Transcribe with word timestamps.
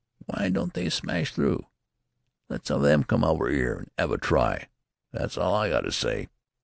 W'y 0.27 0.51
don't 0.51 0.73
they 0.73 0.89
smash 0.89 1.31
through?' 1.31 1.67
Let 2.49 2.65
some 2.65 2.81
of 2.83 2.89
'em 2.89 3.03
come 3.03 3.23
out 3.23 3.39
'ere 3.39 3.81
an' 3.81 3.91
'ave 4.03 4.15
a 4.15 4.17
try! 4.17 4.67
That's 5.11 5.37
all 5.37 5.53
I 5.53 5.69
got 5.69 5.81
to 5.81 5.89
s'y." 5.91 6.27